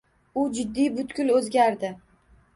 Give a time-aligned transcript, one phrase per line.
[0.43, 1.95] U jiddiy butkul oʻzgardi.